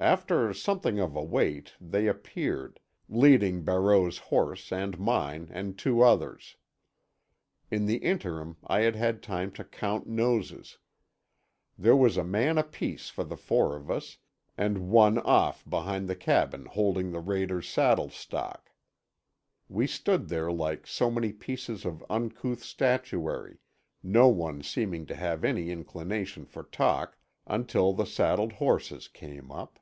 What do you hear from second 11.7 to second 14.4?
There was a man apiece for the four of us,